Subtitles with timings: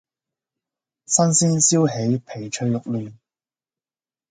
[1.05, 3.19] 新鮮燒起皮脆肉嫩